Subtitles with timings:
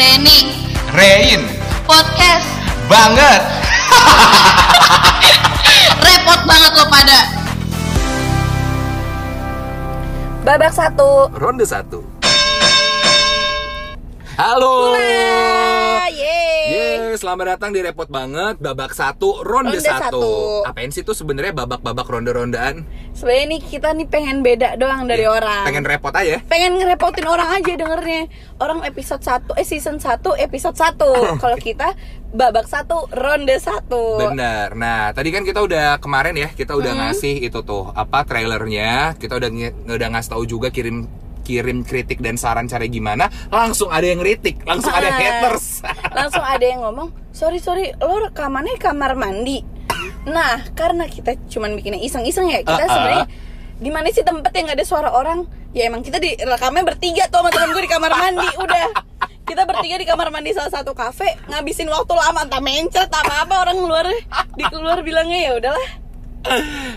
[0.00, 0.64] Reni
[0.96, 1.44] Rein
[1.84, 2.48] podcast
[2.88, 3.42] banget.
[6.08, 7.18] repot banget lo pada
[10.40, 11.28] Babak satu.
[11.36, 12.00] Ronde satu.
[14.40, 14.96] Halo.
[14.96, 15.49] Yeay,
[17.14, 20.02] selamat datang di Repot Banget Babak satu, ronde, Ronde satu.
[20.02, 20.24] satu.
[20.62, 22.86] Apain sih tuh sebenarnya babak-babak ronde-rondean?
[23.10, 25.64] Sebenarnya nih kita nih pengen beda doang dari Iya, orang.
[25.66, 28.22] Pengen repot aja pengen ngerepotin orang aja dengernya.
[28.58, 30.98] Orang episode 1 eh season 1 episode 1.
[31.42, 31.94] Kalau kita
[32.30, 33.88] babak 1 ronde 1.
[34.30, 34.66] Bener.
[34.76, 39.16] Nah, tadi kan kita udah kemarin ya, kita udah ngasih itu tuh apa trailernya.
[39.16, 39.50] Kita udah
[39.88, 41.06] udah ngasih tahu juga kirim
[41.40, 43.28] kirim kritik dan saran cara gimana.
[43.48, 45.16] Langsung ada yang kritik, langsung ada Ah.
[45.16, 45.82] haters.
[46.18, 49.62] Langsung ada yang ngomong, "Sorry, sorry, lo rekamannya kamar mandi."
[50.22, 52.90] Nah, karena kita cuman bikinnya iseng-iseng ya, kita Ah, ah.
[52.90, 53.26] sebenarnya
[53.76, 55.48] di mana sih tempat yang gak ada suara orang?
[55.70, 58.84] Ya emang kita di rekamnya bertiga tuh sama temen gue di kamar mandi, udah.
[59.42, 63.54] Kita bertiga di kamar mandi salah satu kafe ngabisin waktu lama entah mencet apa apa
[63.60, 64.06] orang luar
[64.54, 65.86] di keluar bilangnya ya udahlah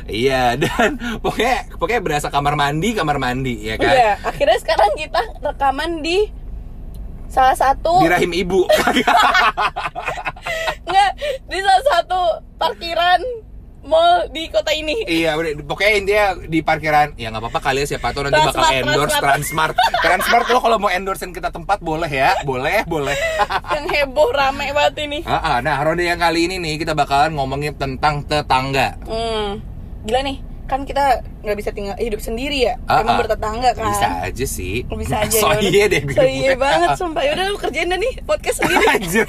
[0.07, 3.91] Iya, dan pokoknya pokoknya berasa kamar mandi, kamar mandi ya kan.
[3.91, 6.31] Iya, akhirnya sekarang kita rekaman di
[7.27, 8.63] salah satu Di rahim ibu.
[10.87, 11.11] nggak
[11.49, 12.21] di salah satu
[12.61, 13.19] parkiran
[13.83, 15.03] mall di kota ini.
[15.05, 17.15] Iya, pokoknya intinya di parkiran.
[17.19, 19.75] Ya nggak apa-apa kali ya siapa tahu nanti bakal Transmart, endorse Transmart.
[20.01, 23.15] Transmart lo kalau mau endorsein kita tempat boleh ya, boleh, boleh.
[23.75, 25.19] Yang heboh rame banget ini.
[25.27, 28.95] Ah, ah, nah ronde yang kali ini nih kita bakalan ngomongin tentang tetangga.
[29.03, 29.59] Hmm,
[30.07, 33.21] gila nih, kan kita nggak bisa tinggal hidup sendiri ya, Ah, emang ah.
[33.27, 33.91] bertetangga kan.
[33.91, 34.87] Bisa aja sih.
[34.87, 35.39] Bisa aja.
[35.43, 36.03] So iya deh.
[36.07, 37.21] So iya banget, sumpah.
[37.27, 38.85] Yaudah lu kerjain dah nih podcast sendiri.
[38.95, 39.27] Anjir.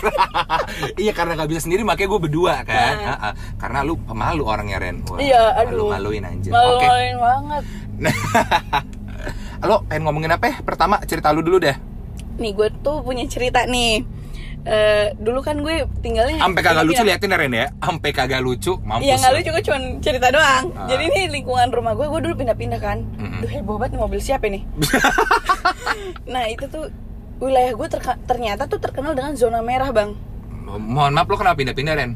[1.02, 2.94] iya karena gak bisa sendiri makanya gue berdua kan.
[3.02, 3.10] Nah.
[3.10, 3.32] Ah, ah.
[3.58, 5.02] Karena lu pemalu orangnya Ren.
[5.10, 5.90] Wah, iya, aduh.
[5.90, 6.50] Malu-maluin anjir.
[6.54, 6.86] Oke.
[6.86, 7.64] Malu-maluin banget.
[9.64, 10.56] Lo pengen ngomongin apa ya?
[10.62, 11.76] Pertama cerita lu dulu dah.
[12.38, 14.06] Nih gue tuh punya cerita nih.
[14.64, 17.66] Eh, dulu kan gue tinggalnya Sampai kagak lucu liatin ya Ren ya.
[17.76, 19.04] Sampai kagak lucu, mampus.
[19.04, 19.36] Iya nggak lu.
[19.36, 20.64] lucu gue cuma cerita doang.
[20.72, 20.88] Ah.
[20.88, 23.04] Jadi ini lingkungan rumah gue, gue dulu pindah-pindah kan.
[23.14, 23.44] Mm-mm.
[23.44, 24.64] Duh heboh banget nih mobil siapa nih?
[26.32, 26.88] nah itu tuh
[27.38, 30.16] wilayah gue terka- ternyata tuh terkenal dengan zona merah bang.
[30.64, 32.10] Mohon maaf lo kenapa pindah-pindah Ren?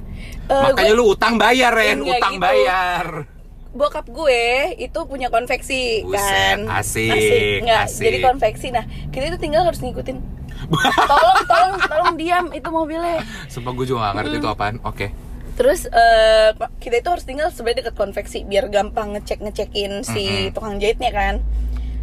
[0.48, 2.42] Eh, Makanya gue- lu utang bayar Ren, utang gitu.
[2.42, 3.28] bayar.
[3.68, 4.42] Bokap gue
[4.80, 6.80] itu punya konveksi Buset, kan.
[6.80, 8.02] asik, Nggak, asik.
[8.02, 8.66] Jadi konveksi.
[8.72, 10.37] Nah kita itu tinggal harus ngikutin.
[11.06, 13.22] Tolong, tolong, tolong diam itu mobilnya.
[13.46, 14.76] Sumpah gue juga gak ngerti itu apaan.
[14.82, 15.14] Oke.
[15.58, 20.54] Terus eh, kita itu harus tinggal sebenarnya dekat konveksi biar gampang ngecek ngecekin si Mm-mm.
[20.54, 21.34] tukang jahitnya kan.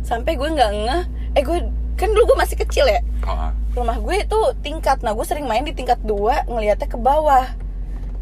[0.03, 1.03] Sampai gue nggak ngeh,
[1.39, 1.57] eh gue
[1.95, 2.99] kan dulu gue masih kecil ya.
[3.23, 3.55] Oh, ah.
[3.73, 7.47] Rumah gue itu tingkat, nah gue sering main di tingkat dua ngelihatnya ke bawah.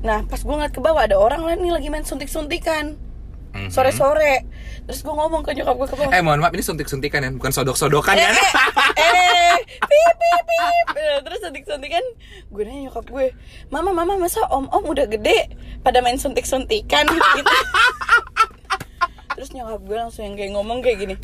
[0.05, 2.95] Nah pas gue ngeliat ke bawah ada orang lain nih lagi main suntik-suntikan
[3.53, 3.69] Mhm.
[3.69, 4.45] sore-sore.
[4.83, 6.11] Terus gue ngomong ke nyokap gue ke bawah.
[6.11, 8.33] Eh mohon maaf ini suntik-suntikan ya, bukan sodok-sodokan eh, kan?
[8.33, 8.51] eh,
[8.99, 10.85] eh, pip, pip, pip.
[10.93, 12.03] Eh, Terus suntik-suntikan
[12.47, 13.25] Gue nanya nyokap gue
[13.69, 17.55] Mama, mama masa om-om udah gede Pada main suntik-suntikan gitu
[19.33, 21.15] Terus nyokap gue langsung yang kayak ngomong kayak gini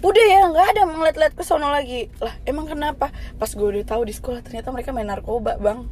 [0.00, 4.06] Udah ya nggak ada ngeliat-liat ke sono lagi Lah emang kenapa Pas gue udah tahu
[4.06, 5.84] di sekolah ternyata mereka main narkoba bang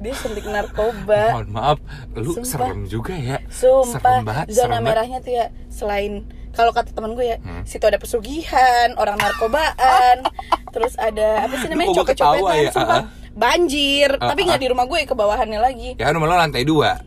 [0.00, 1.78] Dia suntik narkoba Mohon maaf,
[2.14, 2.48] lu Sumpah.
[2.66, 3.36] serem juga ya.
[3.46, 6.12] Sumpah, serem banget, zona serem merahnya tuh ya selain
[6.50, 7.62] kalau kata teman gue ya, Hmm.
[7.62, 10.26] situ ada pesugihan, orang narkobaan,
[10.74, 12.72] terus ada apa sih namanya copet-copetan, ya?
[12.72, 12.96] sumpah.
[12.96, 13.04] Ah.
[13.30, 15.94] Banjir, Ah, tapi nggak di rumah gue ke bawahannya lagi.
[15.94, 16.98] Ya rumah lo lantai dua.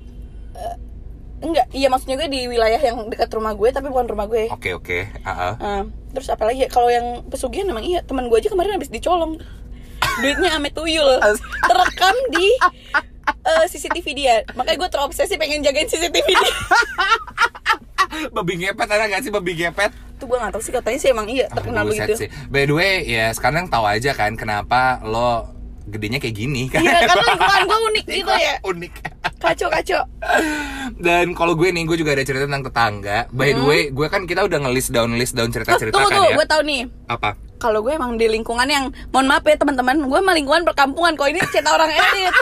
[1.43, 4.47] Enggak, iya maksudnya gue di wilayah yang dekat rumah gue tapi bukan rumah gue.
[4.47, 5.11] Oke oke.
[5.27, 5.53] Ah, ah.
[5.59, 5.83] Ah,
[6.15, 6.69] terus apa lagi ya?
[6.71, 9.35] Kalau yang pesugihan emang iya, teman gue aja kemarin habis dicolong.
[10.15, 11.17] Duitnya ame tuyul.
[11.61, 12.47] Terekam di
[13.23, 14.35] eh, CCTV dia.
[14.53, 16.53] Makanya gue terobsesi pengen jagain CCTV dia.
[18.29, 19.89] Babi ngepet ada gak sih babi ngepet?
[20.15, 22.13] Tuh gue gak tau sih katanya sih emang iya terkenal Buset begitu.
[22.19, 22.29] sih.
[22.47, 25.49] By the way, ya sekarang tahu aja kan kenapa lo
[25.83, 26.79] gedenya kayak gini kan?
[26.79, 28.53] Iya kan lingkungan gue unik gitu ya.
[28.61, 28.93] Unik.
[29.35, 30.01] Kacau kacau.
[30.95, 33.27] Dan kalau gue nih, gue juga ada cerita tentang tetangga.
[33.27, 36.05] By the way, gue kan kita udah nge-list down list down cerita-cerita Hmm.
[36.05, 36.35] Tuh kan tuh, ya.
[36.37, 36.81] gue tau nih.
[37.09, 37.29] Apa?
[37.63, 41.15] Kalau gue emang di lingkungan yang, mohon maaf ya teman-teman, gue mah lingkungan perkampungan.
[41.15, 42.35] Kok ini cerita orang elit.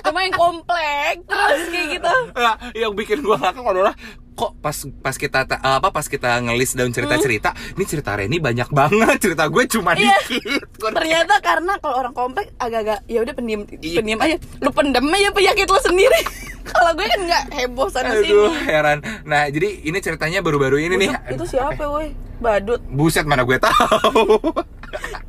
[0.00, 2.12] gue main komplek terus kayak gitu.
[2.32, 3.92] Nah, yang bikin gue ngakak adalah
[4.32, 8.68] kok pas pas kita ta- apa pas kita ngelis down cerita-cerita, ini cerita Reni banyak
[8.70, 10.12] banget, cerita gue cuma Iya.
[10.22, 10.60] dikit.
[10.78, 13.96] Ternyata karena kalau orang komplek agak-agak ya udah pendiam Iya.
[13.98, 14.36] pendiam aja.
[14.60, 16.20] Lu pendem aja penyakit lo sendiri.
[16.70, 18.64] kalau gue kan nggak heboh sana Aduh, sini.
[18.64, 18.98] heran.
[19.22, 21.10] Nah, jadi ini ceritanya baru-baru ini nih.
[21.26, 22.12] Itu, itu siapa woi?
[22.38, 22.80] Badut.
[22.86, 24.38] Buset mana gue tahu.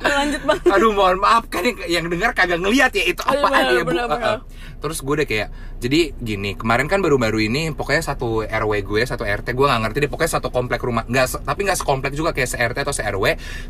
[0.00, 0.58] Lanjut bang.
[0.70, 3.88] Aduh mohon maaf kan yang, yang dengar kagak ngeliat ya itu apaan bener, ya bu.
[3.88, 4.28] bener, Uh, bener.
[4.30, 4.38] uh.
[4.78, 9.22] Terus gue udah kayak jadi gini kemarin kan baru-baru ini pokoknya satu RW gue satu
[9.22, 12.46] RT gue nggak ngerti deh pokoknya satu komplek rumah nggak tapi nggak sekomplek juga kayak
[12.46, 13.24] se RT atau se RW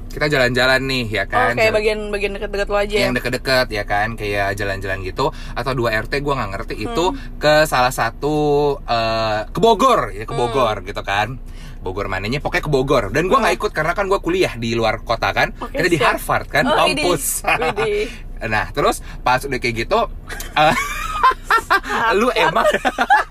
[0.06, 2.96] kita jalan-jalan nih ya Oh, kan kayak Jalan- bagian bagian dekat-dekat lo aja.
[2.98, 7.16] yang deket-deket ya kan kayak jalan-jalan gitu atau dua RT gue nggak ngerti itu Hmm.
[7.36, 8.36] ke salah satu
[8.82, 10.40] eh, ke Bogor ya ke Hmm.
[10.44, 11.40] Bogor gitu kan
[11.78, 13.04] Bogor mananya pokoknya ke Bogor.
[13.14, 15.54] Dan gue nggak ikut karena kan gue kuliah di luar kota kan.
[15.62, 15.98] Oke, kita di.
[15.98, 17.42] Harvard kan Oh, kampus.
[18.38, 19.98] Nah terus pas udah kayak gitu
[20.62, 20.76] eh,
[22.14, 22.62] lu emang.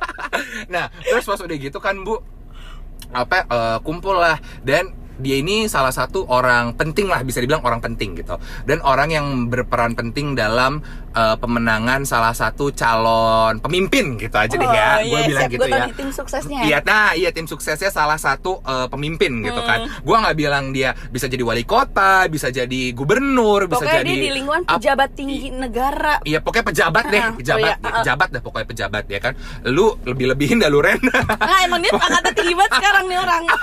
[0.73, 2.19] Nah terus pas udah gitu kan bu
[3.15, 4.35] apa eh, kumpul lah.
[4.67, 9.09] Dan dia ini salah satu orang penting lah bisa dibilang orang penting gitu dan orang
[9.09, 10.79] yang berperan penting dalam
[11.13, 15.53] eh, pemenangan salah satu calon pemimpin gitu aja deh ya Oh, gue iya, bilang siap.
[15.53, 16.59] gitu Gua ya tim suksesnya.
[16.63, 19.85] Iya, nah iya tim suksesnya salah satu eh, pemimpin gitu kan.
[19.85, 20.01] Hmm.
[20.01, 24.23] Gua nggak bilang dia bisa jadi wali kota, bisa jadi gubernur, bisa Pokoknya jadi dia
[24.23, 26.19] di lingkungan pejabat tinggi negara.
[26.23, 29.33] Iya pokoknya pejabat deh, pejabat, oh iya, pejabat dah pokoknya pejabat ya kan.
[29.67, 30.99] Lu lebih-lebihin dah lu Ren.
[31.03, 33.43] Nah emang dia angkatan tinggi banget sekarang nih orang.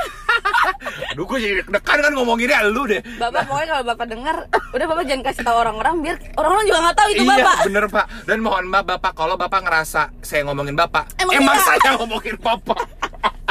[1.11, 3.01] Aduh gue jadi deg-degan kan ngomonginnya lu deh.
[3.17, 4.37] Bapak pokoknya kalau bapak dengar,
[4.71, 7.57] udah bapak jangan kasih tahu orang-orang biar orang-orang juga nggak tahu itu iya bapak.
[7.65, 11.65] bener pak Dan mohon maaf bapak Kalau bapak ngerasa saya ngomongin bapak Emang Emang, iya?
[11.65, 12.79] saya ngomongin bapak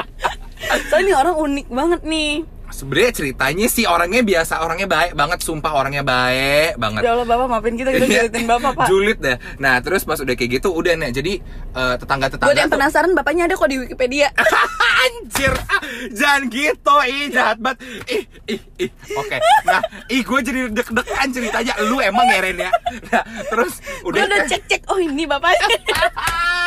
[0.90, 2.32] Soalnya ini orang unik banget nih.
[2.74, 7.48] Sebenarnya ceritanya sih orangnya biasa Orangnya baik banget Sumpah orangnya baik banget Ya Allah bapak
[7.48, 8.88] maafin kita kita julitin bapak pak.
[8.90, 9.38] Julid dah.
[9.56, 11.12] Nah, terus pas udah kayak gitu udah nih.
[11.12, 11.34] Jadi
[11.70, 14.34] eh, tetangga-tetangga Buat yang tuh- penasaran bapaknya ada kok di Wikipedia.
[15.04, 17.84] Anjir, ah, jangan gitu, ih jahat banget.
[18.08, 18.90] Ih, ih, ih.
[19.14, 19.38] Oke.
[19.64, 21.74] Nah, ih gue jadi deg-degan ceritanya.
[21.84, 22.72] Lu emang ya Ren ya.
[23.12, 25.68] Nah, terus Gue udah udah cek cek oh ini bapaknya.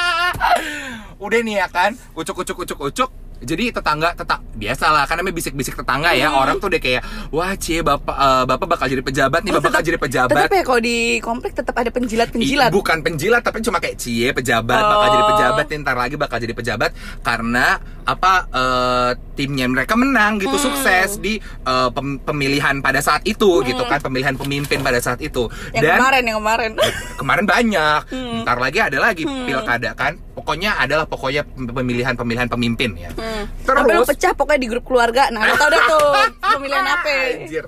[1.24, 3.10] udah nih ya kan, ucuk ucuk ucuk ucuk.
[3.38, 6.40] Jadi tetangga tetang biasa lah namanya bisik-bisik tetangga ya Hmm.
[6.40, 9.64] orang tuh udah kayak wah cie bapak eh, bapak bakal jadi pejabat nih Oh, bapak
[9.66, 12.70] bakal tetap- jadi pejabat Tetap ya kalau di komplek tetap ada penjilat penjilat.
[12.70, 15.12] Bukan penjilat tapi cuma kayak cie pejabat bakal Oh.
[15.12, 16.90] jadi pejabat nih, ntar lagi bakal jadi pejabat
[17.20, 17.66] karena
[18.02, 20.64] apa eh, timnya mereka menang gitu Hmm.
[20.66, 25.44] sukses di eh, pem- pemilihan pada saat itu gitu kan pemilihan pemimpin pada saat itu
[25.70, 26.70] Yang dan kemarin yang kemarin.
[27.16, 28.42] kemarin banyak Hmm.
[28.42, 33.48] ntar lagi ada lagi pilkada kan pokoknya adalah pokoknya pemilihan pemilihan pemimpin ya Hmm.
[33.64, 35.32] terus Sampai lu pecah pokoknya di grup keluarga.
[35.32, 36.08] Nah, lu tau deh tuh
[36.54, 37.08] pemilihan apa.
[37.08, 37.64] Anjir.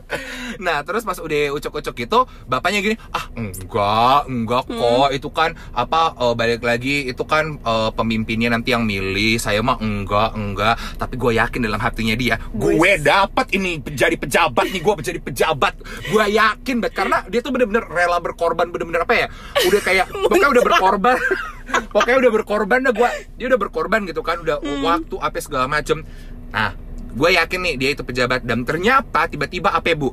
[0.58, 4.76] Nah, terus pas udah ucuk-ucuk gitu, bapaknya gini, "Ah, enggak, enggak Hmm.
[4.76, 5.08] kok.
[5.10, 9.38] Itu kan apa eh, balik lagi itu kan eh, pemimpinnya nanti yang milih.
[9.38, 10.76] Saya mah enggak, enggak.
[10.96, 15.74] Tapi gue yakin dalam hatinya dia, gue dapat ini jadi pejabat nih, gue menjadi pejabat.
[16.06, 19.26] Gue yakin banget karena dia tuh bener-bener rela berkorban, bener-bener apa ya?
[19.64, 21.16] Udah kayak pokoknya udah berkorban.
[21.88, 26.02] pokoknya udah berkorban dah gue dia udah berkorban gitu kan udah waktu apa segala macem.
[26.48, 26.72] Nah
[27.08, 28.42] gue yakin nih dia itu pejabat.
[28.42, 30.10] Dan ternyata tiba-tiba apa ya, bu?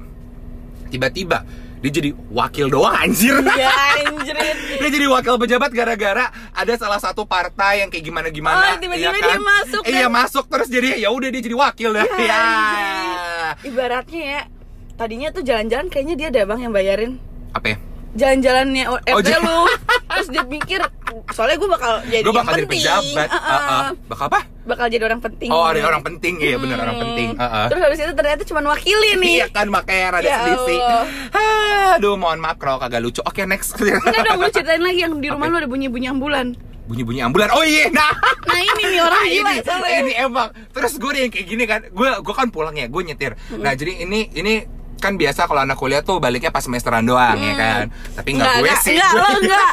[0.87, 1.43] Tiba-tiba
[1.77, 3.35] dia jadi wakil doang anjir.
[3.55, 3.69] Ya
[3.99, 4.57] anjrit.
[4.75, 9.13] dia jadi wakil pejabat gara-gara ada salah satu partai yang kayak gimana gimana Oh, tiba-tiba
[9.13, 9.91] dia masuk kan?
[9.91, 12.05] iya masuk terus jadi ya udah dia jadi wakil dah.
[12.11, 13.17] Ya, ya, anjrit.
[13.65, 14.41] Ibaratnya ya,
[14.95, 17.11] tadinya tuh jalan-jalan kayaknya dia ada bang yang bayarin.
[17.51, 17.77] Apa ya?
[18.15, 19.59] Jalan-jalannya RT Oh, ja- lu.
[20.15, 20.79] Terus dia mikir,
[21.29, 22.81] soalnya gue bakal jadi gue bakal jadi penting.
[22.81, 23.29] pejabat.
[23.29, 23.85] Uh, uh.
[24.05, 25.49] bakal apa Bakal jadi orang penting.
[25.49, 27.05] oh ada orang penting iya benar orang Hmm.
[27.05, 27.65] penting Uh, uh.
[27.67, 29.33] Terus habis itu ternyata cuma wakili nih.
[29.35, 30.79] Iya kan makanya rada Ya selisih.
[31.93, 33.21] Aduh, mohon maaf kalau kagak lucu.
[33.21, 33.75] Oke, next.
[33.75, 35.53] Enggak dong, lu ceritain lagi yang di rumah Apa?
[35.53, 36.47] lu ada bunyi-bunyi ambulan.
[36.85, 37.49] Bunyi-bunyi ambulan.
[37.51, 38.13] Oh iya, nah.
[38.45, 39.97] Nah ini nih orang Nah, gila ini, soalnya.
[39.99, 40.47] ini emang.
[40.69, 41.81] Terus gue yang kayak gini kan.
[41.89, 43.33] Gue gue kan pulang ya, gue nyetir.
[43.55, 44.53] Nah, jadi ini ini
[45.05, 47.85] kan biasa kalau anak kuliah tuh baliknya pas semesteran doang ya kan.
[48.17, 48.97] Tapi enggak gue enggak, sih.
[48.97, 49.69] enggak, lo enggak.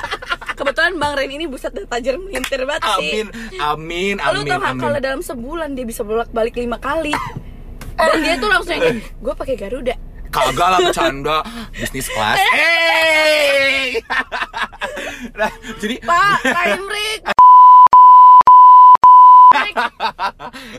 [0.52, 3.24] Kebetulan Bang Ren ini buset dah tajir melintir banget sih.
[3.24, 7.16] Amin, amin, Lu amin, tau gak kalau dalam sebulan dia bisa bolak-balik lima kali.
[7.96, 9.94] Dan dia tuh langsung yang kayak, gue pakai Garuda.
[10.32, 11.36] Kagak lah bercanda
[11.80, 12.40] bisnis kelas.
[12.40, 14.00] Hey!
[15.38, 17.20] nah, jadi Pak, time break.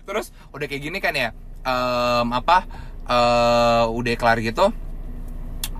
[0.05, 1.29] terus udah kayak gini kan ya
[1.63, 2.67] Em, apa
[3.03, 4.71] eh udah kelar gitu.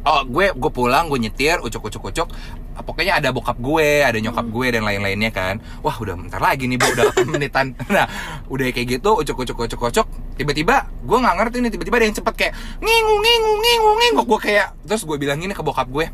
[0.03, 2.27] Oh gue gue pulang gue nyetir ucuk ucuk ucuk
[2.73, 5.63] pokoknya ada bokap gue ada nyokap gue dan lain-lainnya kan.
[5.79, 7.71] Wah udah bentar lagi nih bu udah 8 menitan.
[7.87, 8.09] Nah
[8.51, 12.17] udah kayak gitu ucuk ucuk ucuk ucuk tiba-tiba gue nggak ngerti nih tiba-tiba ada yang
[12.19, 12.53] cepet kayak
[12.83, 14.21] ngingu ngingu ngingu ngingu.
[14.27, 16.11] Gue kayak terus gue bilang gini ke bokap gue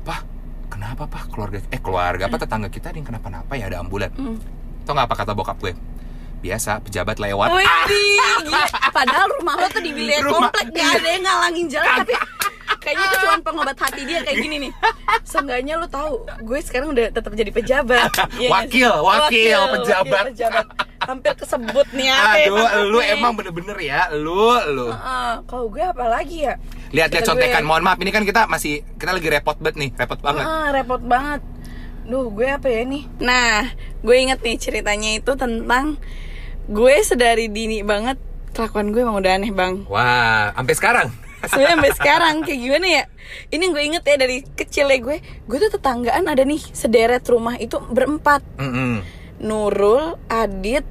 [0.00, 0.24] pah
[0.72, 1.28] kenapa pah?
[1.28, 4.08] Keluarga eh keluarga apa tetangga kita ada yang kenapa-napa ya ada ambulan.
[4.16, 4.40] Hmm.
[4.88, 5.76] Tau nggak apa kata bokap gue?
[6.40, 7.48] Biasa, pejabat lewat.
[7.52, 8.64] Wih, gila.
[8.90, 12.14] Padahal rumah lo tuh di wilayah komplek gak ada yang ngalangin jalan tapi
[12.80, 14.72] kayaknya itu cuma pengobat hati dia kayak gini nih.
[15.22, 18.08] Seenggaknya lo tahu, gue sekarang udah tetap jadi pejabat.
[18.40, 18.80] Iya nggak sih?
[18.88, 20.24] Wakil, wakil, pejabat.
[20.32, 20.66] pejabat.
[21.00, 23.16] Hampir kesebut nih ya, Aduh, lu nih.
[23.16, 24.88] emang bener-bener ya, lu, lu.
[24.92, 26.54] Heeh, kalau gue apa lagi ya?
[26.92, 27.40] Lihat-lihat Kata gue.
[27.40, 27.62] contekan.
[27.68, 30.44] Mohon maaf, ini kan kita masih kita lagi repot banget nih, repot banget.
[30.44, 31.40] Ah, repot banget.
[32.04, 33.04] Duh, gue apa ya nih?
[33.20, 33.68] Nah,
[34.00, 36.00] gue inget nih ceritanya itu tentang
[36.70, 38.14] gue sedari dini banget
[38.50, 39.82] kelakuan gue emang udah aneh bang.
[39.86, 41.08] Wah, sampai sekarang.
[41.40, 43.04] Sebenarnya sampai sekarang kayak gimana ya?
[43.48, 45.16] Ini gue inget ya dari kecil ya gue.
[45.44, 48.42] Gue tuh tetanggaan ada nih sederet rumah itu berempat.
[48.56, 49.02] Mm-mm.
[49.40, 50.84] Nurul, Adit,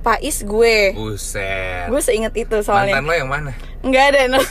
[0.00, 0.94] Pais gue.
[0.94, 1.88] Buset.
[1.88, 2.94] Gue seinget itu soalnya.
[2.94, 3.52] Mantan lo yang mana?
[3.82, 4.44] Nggak ada Nur.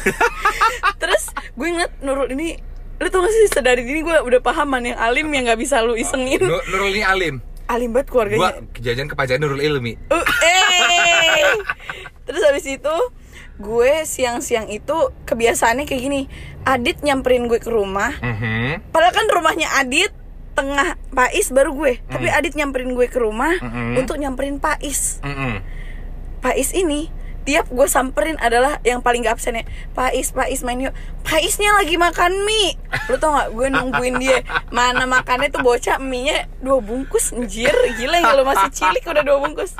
[1.01, 2.60] Terus gue inget Nurul ini
[2.96, 5.84] lu tau gak sih sedari dini gue udah paham mana yang alim yang nggak bisa
[5.84, 7.36] lu isengin Nur- Nurul ini alim.
[7.65, 9.93] Alim banget keluarganya jajan ke Pajajaran Nurul Ilmi.
[10.13, 11.53] Uh, eh.
[12.25, 12.95] Terus habis itu
[13.55, 16.22] gue siang-siang itu kebiasaannya kayak gini.
[16.65, 18.13] Adit nyamperin gue ke rumah.
[18.22, 18.89] Mhm.
[18.89, 20.13] Padahal kan rumahnya Adit
[20.55, 22.01] tengah Pais baru gue.
[22.05, 24.01] Tapi Adit nyamperin gue ke rumah Mhm.
[24.01, 25.19] untuk nyamperin Pais.
[25.22, 25.62] Mm-mm.
[26.41, 27.10] Pais ini
[27.45, 29.63] tiap gue samperin adalah yang paling gak absen ya.
[29.93, 30.93] Pais, Pais main yuk.
[31.21, 32.75] Paisnya lagi makan mie.
[33.07, 33.53] Lu tau gak?
[33.53, 34.41] Gue nungguin dia.
[34.73, 37.31] Mana makannya tuh bocah mie dua bungkus.
[37.31, 37.71] Anjir
[38.01, 39.77] gila ya lu masih cilik udah dua bungkus.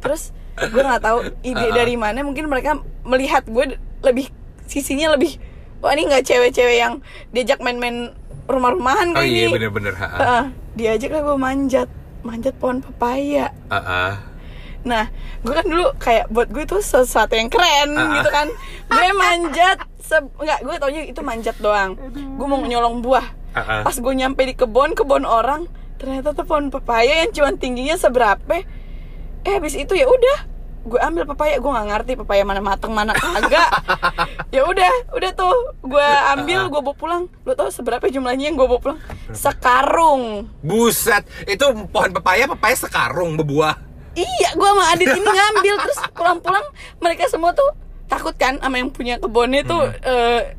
[0.00, 2.24] Terus gue gak tahu ide dari mana.
[2.24, 4.32] Mungkin mereka melihat gue lebih
[4.72, 5.36] Sisinya lebih
[5.82, 7.02] Wah ini gak cewek-cewek yang
[7.34, 8.14] diajak main-main
[8.46, 9.94] rumah-rumahan Oh kayak iya ini bener-bener.
[9.98, 10.44] Heeh,
[10.78, 11.88] Diajak lah gue manjat.
[12.22, 13.50] Manjat pohon pepaya.
[13.66, 14.12] Ah, ah.
[14.82, 15.06] Nah,
[15.38, 18.18] gue kan dulu kayak buat gue itu sesuatu yang keren Ah.
[18.18, 18.48] gitu kan.
[18.86, 21.94] Gue manjat, se- enggak gue taunya itu manjat doang.
[22.10, 23.26] Gue mau nyolong buah.
[23.52, 23.82] Ah, ah.
[23.82, 28.64] Pas gue nyampe di kebun, kebun orang, ternyata tuh pohon pepaya yang cuma tingginya seberapa.
[29.40, 30.38] Eh habis itu ya udah,
[30.82, 33.70] gue ambil pepaya, gue nggak ngerti pepaya mana mateng mana kagak.
[34.54, 37.22] ya udah, udah tuh gue ambil, gue bawa pulang.
[37.44, 38.98] Lo tau seberapa jumlahnya yang gue bawa pulang?
[39.30, 40.48] Sekarung.
[40.58, 43.91] Buset, itu pohon pepaya, pepaya sekarung berbuah.
[44.12, 45.74] Iya, gua sama Adit ini ngambil.
[45.80, 46.66] Terus pulang-pulang
[46.98, 47.68] mereka semua tuh
[48.06, 50.52] takut kan sama yang punya kebunnya tuh eh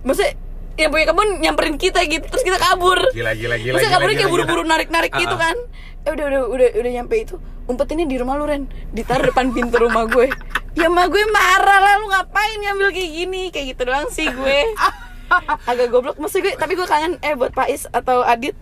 [0.00, 0.38] maksudnya
[0.78, 2.96] yang punya kebun nyamperin kita gitu terus kita kabur.
[3.10, 5.56] Gila, gila, gila, Maksudnya gila, kaburnya kayak buru-buru narik-narik gitu Ah, kan.
[6.00, 7.34] Eh udah udah udah udah nyampe itu.
[7.66, 8.64] Umpetinnya di rumah lu Ren.
[8.90, 10.30] Ditaruh depan pintu rumah gue.
[10.72, 13.42] Ya ma gue marah lah Lu ngapain ngambil kayak gini?
[13.50, 14.58] Kayak gitu doang sih gue
[15.70, 16.16] Agak goblok.
[16.16, 18.54] Maksud gue Tapi gue kangen Eh buat Pais atau Adit.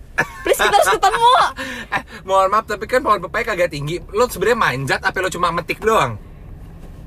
[0.42, 1.32] Please kita harus ketemu.
[1.88, 4.04] Eh, mohon maaf tapi kan pohon pepaya kagak tinggi.
[4.12, 6.20] Lo sebenarnya manjat apa lo cuma metik doang?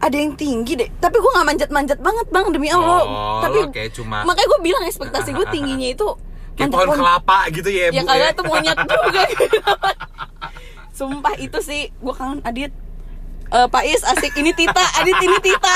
[0.01, 0.89] ada yang tinggi deh.
[0.97, 3.05] Tapi gue nggak manjat-manjat banget bang demi allah.
[3.05, 6.07] Oh, tapi lo kayak cuma- makanya gue bilang ekspektasi gue tingginya itu
[6.57, 8.09] Kayak manjat pohon kelapa gitu ya, ya Bu.
[8.09, 9.21] kagak tuh monyet juga.
[10.91, 11.93] Sumpah itu sih.
[12.01, 12.73] Gue kangen Adit.
[13.53, 14.33] Eh, Pais asik.
[14.33, 14.85] Ini Tita.
[14.99, 15.75] Adit ini Tita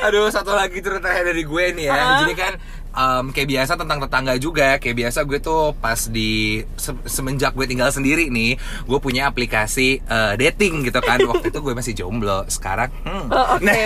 [0.00, 1.92] Aduh, satu lagi cerita dari gue nih ya.
[1.92, 2.18] Ah.
[2.20, 2.52] Jadi kan
[2.90, 4.76] em, kayak biasa tentang tetangga juga.
[4.76, 6.30] Kayak biasa gue tuh pas di
[6.74, 11.20] se- semenjak gue tinggal sendiri nih, gue punya aplikasi eh, dating gitu kan.
[11.30, 12.48] Waktu itu gue masih jomblo.
[12.48, 13.28] Sekarang, hmm.
[13.28, 13.62] Oh, oke.
[13.62, 13.76] nah,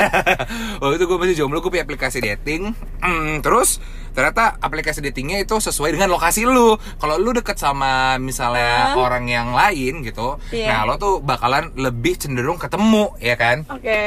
[0.80, 2.70] waktu itu gue masih jomblo, gue punya aplikasi dating.
[3.02, 3.82] Hmm, terus
[4.14, 6.78] ternyata aplikasi datingnya itu sesuai dengan lokasi lu.
[6.96, 8.96] Kalau lu deket sama misalnya Ah.
[8.96, 10.70] orang yang lain gitu, Iya.
[10.70, 13.66] nah lo tuh bakalan lebih cenderung ketemu, ya kan?
[13.66, 14.00] oke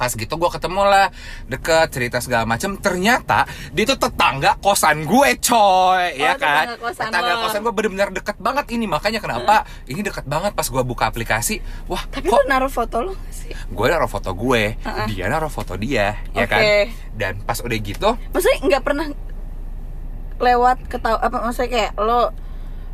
[0.00, 1.06] pas gitu gue ketemu lah
[1.44, 2.80] deket cerita segala macem.
[2.80, 3.44] Ternyata
[3.76, 6.16] dia tuh tetangga kosan gue coy.
[6.16, 6.72] Ya kan?
[6.72, 7.40] tetangga kosan tetangga lo.
[7.44, 8.88] kosan gue bener-bener deket banget ini.
[8.88, 11.60] Makanya kenapa ini deket banget pas gue buka aplikasi.
[11.84, 13.52] Wah tapi kok lu naruh foto gak sih?
[13.68, 14.80] Gue naruh foto gue.
[14.80, 15.04] Uh-uh.
[15.04, 16.64] dia naruh foto dia ya kan?
[17.12, 19.06] Dan pas udah gitu maksudnya nggak pernah
[20.40, 22.32] lewat ketahu apa maksudnya kayak lo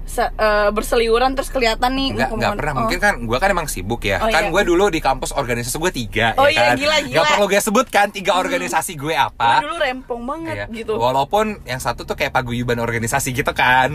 [0.07, 2.55] se- eh, berseliuran terus kelihatan nih enggak ke mana.
[2.55, 2.73] pernah.
[2.73, 2.81] Oh.
[2.83, 4.19] Mungkin kan gue kan emang sibuk ya.
[4.19, 4.51] Oh, kan iya.
[4.51, 6.77] gue dulu di kampus organisasi gue tiga Oh, ya iya, kan.
[6.77, 7.17] gila, gila.
[7.17, 9.61] Gak perlu gue sebut kan tiga organisasi gue Gua apa.
[9.61, 10.67] dulu rempong banget Iya.
[10.73, 13.91] gitu Walaupun yang satu tuh kayak paguyuban organisasi gitu kan.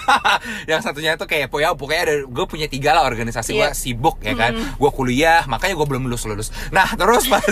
[0.70, 3.72] yang satunya tuh kayak pokoknya pokoknya ada gue punya tiga lah organisasi gue Iya.
[3.72, 4.52] sibuk ya kan.
[4.74, 6.48] Gue kuliah, makanya gue belum lulus lulus.
[6.68, 7.42] Nah terus pas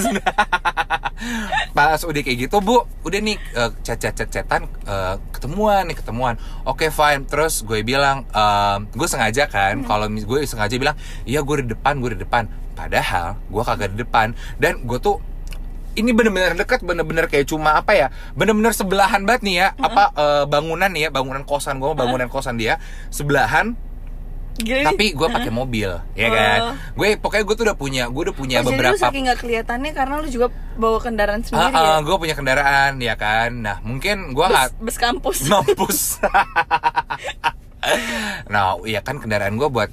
[1.74, 3.36] pas udah kayak gitu bu, udah nih
[3.82, 6.34] chat chatan eh, ketemuan nih ketemuan.
[6.64, 7.24] Oke fine.
[7.24, 8.24] Terus gue bilang
[8.88, 12.46] gue sengaja kan kalau mis- gue sengaja bilang iya gue di depan gue di depan.
[12.72, 14.30] Padahal gue kagak di depan.
[14.54, 15.18] Dan gue tuh
[15.94, 20.44] ini bener-bener dekat bener-bener kayak cuma apa ya bener-bener sebelahan banget nih ya apa eh,
[20.46, 23.74] bangunan nih ya bangunan kosan gue bangunan kosan dia sebelahan
[24.58, 26.58] Gila, tapi gue pakai mobil ya kan?
[26.60, 26.74] Oh.
[26.94, 29.38] gue pokoknya gue tuh udah punya gue udah punya Oh, jadi lu beberapa saking gak
[29.38, 31.94] kelihatannya karena lu juga bawa kendaraan sendiri Ah, ya?
[32.00, 33.50] gue punya kendaraan ya kan?
[33.54, 35.38] Nah mungkin gue Bus, nggak bus kampus.
[35.46, 35.98] Mampus
[38.52, 39.90] nah iya kan kendaraan gue buat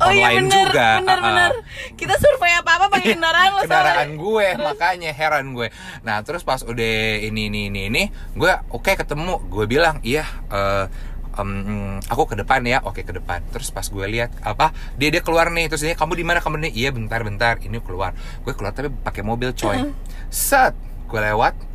[0.00, 0.88] Oh iya online bener, juga.
[1.04, 1.24] bener, ah.
[1.28, 1.50] bener
[1.92, 5.68] Kita survei apa-apa pakai kendaraan lo kendaraan gue makanya heran gue.
[6.00, 9.44] Nah terus pas udah ini ini ini ini gue oke ketemu.
[9.52, 10.88] Gue bilang iya eh,
[11.36, 12.80] em, aku ke depan ya.
[12.80, 13.44] Oke ke depan.
[13.52, 14.72] Terus pas gue lihat apa?
[14.96, 15.68] Dia dia keluar nih.
[15.68, 16.40] Terus dia kamu di mana?
[16.40, 17.60] Kamu nih iya bentar bentar.
[17.60, 18.16] Ini keluar.
[18.40, 19.92] Gue keluar tapi pakai mobil coy.
[20.32, 20.72] Set
[21.12, 21.68] gue lewat.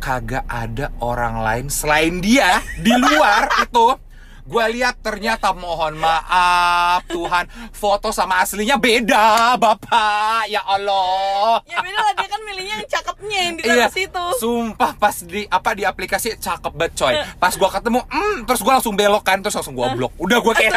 [0.00, 4.09] Kagak ada orang lain selain dia di luar itu
[4.42, 10.46] gue lihat ternyata mohon maaf Tuhan foto sama aslinya beda bapak.
[10.46, 11.60] Ya Allah.
[11.64, 14.24] Ya beda lah dia kan milihnya yang cakepnya yang di Iya, situ.
[14.36, 17.14] sumpah pas di apa di aplikasi cakep banget coy.
[17.36, 20.12] Pas gua ketemu, mm, terus gua langsung belok kan, terus langsung gua blok.
[20.16, 20.72] Udah gua kayak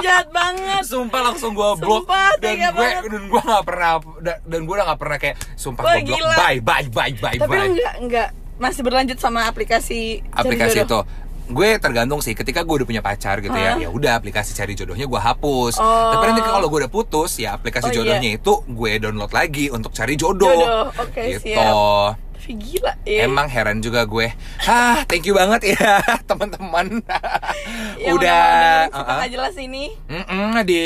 [0.00, 0.82] jahat banget.
[0.84, 2.04] sumpah langsung gua blok.
[2.04, 5.82] Sumpah, dan gue dan gua nggak pernah da- dan gua udah nggak pernah kayak sumpah
[5.82, 6.34] gua blok.
[6.34, 7.68] bye bye bye bye Tapi bye.
[7.68, 11.00] enggak enggak masih berlanjut sama aplikasi aplikasi itu
[11.46, 15.04] gue tergantung sih ketika gue udah punya pacar gitu ya ya udah aplikasi cari jodohnya
[15.04, 16.10] gue hapus Oh.
[16.10, 17.96] tapi nanti kalau gue udah putus ya aplikasi Oh, iya.
[17.98, 22.16] jodohnya itu gue download lagi untuk cari jodoh, Jodoh, oke, gitu siap.
[22.34, 23.24] Tapi gila ya.
[23.24, 24.28] Emang heran juga gue.
[24.60, 25.96] Hah, thank you banget ya
[26.28, 27.00] teman-teman.
[27.96, 29.16] Yang Udah dengerin suka uh-uh.
[29.16, 29.84] nggak jelas ini.
[30.06, 30.80] Mm-mm, di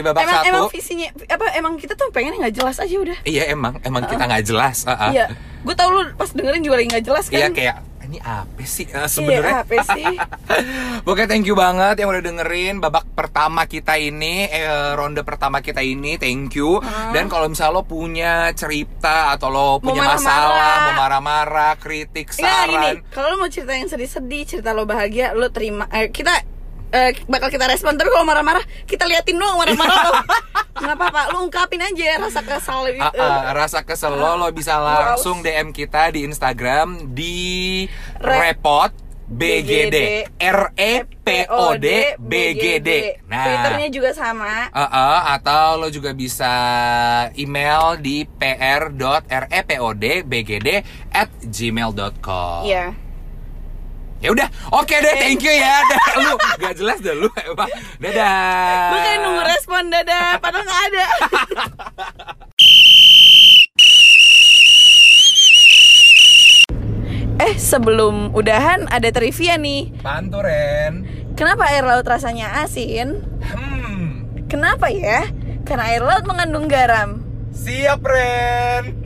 [0.00, 0.48] babak Emang satu.
[0.48, 3.18] emang visinya apa emang kita tuh pengen nggak jelas aja udah.
[3.24, 4.86] Iya emang, emang kita nggak jelas.
[4.86, 5.10] uh-uh.
[5.10, 5.34] Iya.
[5.60, 7.38] Gue tau lu pas dengerin juga lagi nggak jelas kan.
[7.38, 7.76] Iya kayak
[8.10, 9.62] ini apa sih uh, sebenarnya?
[9.62, 10.14] Iya, apa sih?
[11.10, 15.78] Oke, thank you banget yang udah dengerin babak pertama kita ini, eh, ronde pertama kita
[15.78, 16.82] ini, thank you.
[17.14, 20.18] Dan kalau misalnya lo punya cerita atau lo punya marah-marah.
[20.18, 25.30] masalah, mau marah-marah, kritik, gini, saran, kalau lu mau cerita yang sedih-sedih, cerita lo bahagia,
[25.38, 26.59] lu terima eh, kita
[26.90, 30.12] eh, bakal kita respon tapi kalau marah-marah kita liatin doang marah-marah lo
[30.80, 35.42] nggak apa-apa lu ungkapin aja rasa kesal Ah, ah, rasa kesel lo lo bisa langsung
[35.44, 37.86] DM kita di Instagram di
[38.18, 38.90] Re- repot
[39.30, 43.22] BGD R E P O D BGD.
[43.30, 44.66] Nah, Twitternya juga sama.
[44.74, 46.50] Ah, ah, atau lo juga bisa
[47.38, 50.68] email di pr.repodbgd
[51.14, 52.66] at gmail.com.
[52.66, 52.90] Iya
[54.20, 55.80] Ya udah, oke deh, thank you ya.
[55.90, 57.72] Dah, lu gak jelas dah lu emang.
[57.96, 58.90] Dadah.
[58.90, 61.04] gue kayak nunggu respon dadah padahal nggak ada
[67.40, 71.08] eh sebelum udahan ada trivia nih Panturen.
[71.32, 74.28] kenapa air laut rasanya asin Hmm.
[74.46, 75.24] kenapa ya
[75.64, 79.02] karena air laut mengandung garam Siap, Ren.